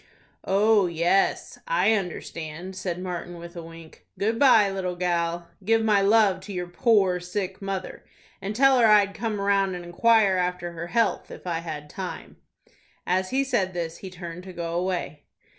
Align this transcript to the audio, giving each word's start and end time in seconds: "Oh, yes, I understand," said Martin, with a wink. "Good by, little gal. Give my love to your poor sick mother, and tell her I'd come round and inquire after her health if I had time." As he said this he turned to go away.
"Oh, 0.45 0.87
yes, 0.87 1.59
I 1.67 1.91
understand," 1.93 2.75
said 2.75 2.97
Martin, 2.99 3.37
with 3.37 3.55
a 3.55 3.61
wink. 3.61 4.07
"Good 4.17 4.39
by, 4.39 4.67
little 4.71 4.95
gal. 4.95 5.47
Give 5.63 5.83
my 5.83 6.01
love 6.01 6.39
to 6.39 6.51
your 6.51 6.65
poor 6.65 7.19
sick 7.19 7.61
mother, 7.61 8.03
and 8.41 8.55
tell 8.55 8.79
her 8.79 8.87
I'd 8.87 9.13
come 9.13 9.39
round 9.39 9.75
and 9.75 9.85
inquire 9.85 10.37
after 10.37 10.71
her 10.71 10.87
health 10.87 11.29
if 11.29 11.45
I 11.45 11.59
had 11.59 11.87
time." 11.87 12.37
As 13.05 13.29
he 13.29 13.43
said 13.43 13.75
this 13.75 13.97
he 13.97 14.09
turned 14.09 14.41
to 14.45 14.53
go 14.53 14.73
away. 14.73 15.25